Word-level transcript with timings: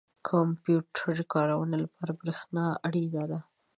•د 0.03 0.03
کمپیوټر 0.29 1.15
کارونې 1.33 1.77
لپاره 1.83 2.11
برېښنا 2.21 2.65
اړینه 2.87 3.23
ده. 3.31 3.39